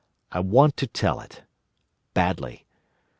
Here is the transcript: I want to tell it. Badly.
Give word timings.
I 0.31 0.39
want 0.39 0.77
to 0.77 0.87
tell 0.87 1.19
it. 1.19 1.43
Badly. 2.15 2.65